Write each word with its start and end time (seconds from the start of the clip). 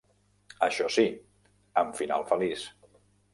Això 0.67 0.87
si, 0.95 1.05
amb 1.83 2.01
final 2.01 2.27
feliç. 2.33 2.65